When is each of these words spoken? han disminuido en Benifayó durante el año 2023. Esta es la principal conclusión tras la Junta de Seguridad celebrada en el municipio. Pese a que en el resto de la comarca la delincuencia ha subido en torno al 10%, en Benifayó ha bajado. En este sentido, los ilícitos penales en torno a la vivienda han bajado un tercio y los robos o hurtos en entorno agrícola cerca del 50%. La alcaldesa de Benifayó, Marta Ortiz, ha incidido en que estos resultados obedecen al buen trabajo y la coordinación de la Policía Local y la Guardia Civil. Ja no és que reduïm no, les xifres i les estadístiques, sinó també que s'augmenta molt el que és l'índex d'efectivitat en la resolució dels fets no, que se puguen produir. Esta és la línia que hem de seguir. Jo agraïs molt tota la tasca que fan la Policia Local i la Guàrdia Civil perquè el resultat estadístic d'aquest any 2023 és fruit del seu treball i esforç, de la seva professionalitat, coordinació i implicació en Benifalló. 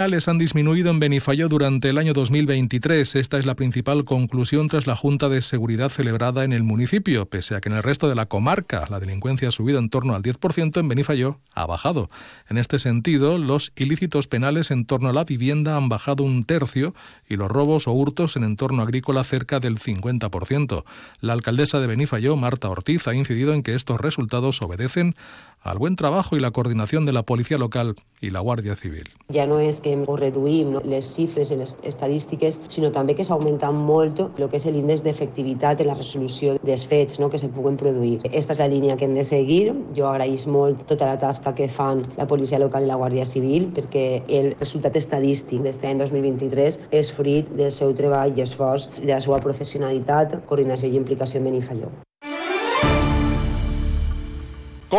han 0.00 0.38
disminuido 0.38 0.90
en 0.90 0.98
Benifayó 0.98 1.50
durante 1.50 1.90
el 1.90 1.98
año 1.98 2.14
2023. 2.14 3.16
Esta 3.16 3.38
es 3.38 3.44
la 3.44 3.54
principal 3.54 4.06
conclusión 4.06 4.68
tras 4.68 4.86
la 4.86 4.96
Junta 4.96 5.28
de 5.28 5.42
Seguridad 5.42 5.90
celebrada 5.90 6.42
en 6.42 6.54
el 6.54 6.62
municipio. 6.62 7.26
Pese 7.26 7.54
a 7.54 7.60
que 7.60 7.68
en 7.68 7.74
el 7.74 7.82
resto 7.82 8.08
de 8.08 8.14
la 8.14 8.24
comarca 8.24 8.86
la 8.88 8.98
delincuencia 8.98 9.50
ha 9.50 9.52
subido 9.52 9.78
en 9.78 9.90
torno 9.90 10.14
al 10.14 10.22
10%, 10.22 10.80
en 10.80 10.88
Benifayó 10.88 11.38
ha 11.54 11.66
bajado. 11.66 12.08
En 12.48 12.56
este 12.56 12.78
sentido, 12.78 13.36
los 13.36 13.72
ilícitos 13.76 14.26
penales 14.26 14.70
en 14.70 14.86
torno 14.86 15.10
a 15.10 15.12
la 15.12 15.24
vivienda 15.24 15.76
han 15.76 15.90
bajado 15.90 16.24
un 16.24 16.46
tercio 16.46 16.94
y 17.28 17.36
los 17.36 17.50
robos 17.50 17.86
o 17.86 17.92
hurtos 17.92 18.36
en 18.36 18.44
entorno 18.44 18.82
agrícola 18.82 19.22
cerca 19.22 19.60
del 19.60 19.78
50%. 19.78 20.82
La 21.20 21.34
alcaldesa 21.34 21.78
de 21.78 21.86
Benifayó, 21.86 22.36
Marta 22.36 22.70
Ortiz, 22.70 23.06
ha 23.06 23.14
incidido 23.14 23.52
en 23.52 23.62
que 23.62 23.74
estos 23.74 24.00
resultados 24.00 24.62
obedecen 24.62 25.14
al 25.60 25.76
buen 25.76 25.96
trabajo 25.96 26.38
y 26.38 26.40
la 26.40 26.52
coordinación 26.52 27.04
de 27.04 27.12
la 27.12 27.22
Policía 27.22 27.58
Local 27.58 27.96
y 28.20 28.30
la 28.30 28.40
Guardia 28.40 28.76
Civil. 28.76 29.04
Ja 29.32 29.46
no 29.46 29.60
és 29.60 29.80
que 29.80 29.89
reduïm 30.20 30.74
no, 30.74 30.82
les 30.84 31.12
xifres 31.14 31.50
i 31.50 31.58
les 31.60 31.76
estadístiques, 31.86 32.60
sinó 32.72 32.90
també 32.94 33.16
que 33.16 33.26
s'augmenta 33.26 33.70
molt 33.74 34.20
el 34.26 34.48
que 34.48 34.58
és 34.58 34.66
l'índex 34.66 35.04
d'efectivitat 35.06 35.80
en 35.80 35.90
la 35.90 35.96
resolució 35.98 36.56
dels 36.66 36.84
fets 36.86 37.20
no, 37.20 37.30
que 37.30 37.38
se 37.38 37.48
puguen 37.48 37.78
produir. 37.80 38.20
Esta 38.30 38.54
és 38.56 38.62
la 38.62 38.68
línia 38.72 38.96
que 38.96 39.06
hem 39.08 39.14
de 39.18 39.24
seguir. 39.24 39.74
Jo 39.96 40.10
agraïs 40.10 40.46
molt 40.46 40.84
tota 40.90 41.08
la 41.10 41.18
tasca 41.20 41.54
que 41.54 41.68
fan 41.68 42.04
la 42.18 42.28
Policia 42.30 42.60
Local 42.62 42.86
i 42.86 42.90
la 42.90 42.98
Guàrdia 43.00 43.26
Civil 43.28 43.70
perquè 43.76 44.22
el 44.28 44.52
resultat 44.58 44.96
estadístic 45.00 45.64
d'aquest 45.64 45.88
any 45.88 46.02
2023 46.04 46.80
és 47.00 47.14
fruit 47.16 47.50
del 47.56 47.72
seu 47.74 47.94
treball 47.96 48.36
i 48.36 48.46
esforç, 48.46 48.90
de 49.00 49.12
la 49.12 49.20
seva 49.22 49.40
professionalitat, 49.42 50.40
coordinació 50.46 50.90
i 50.90 50.96
implicació 51.00 51.40
en 51.40 51.50
Benifalló. 51.50 51.90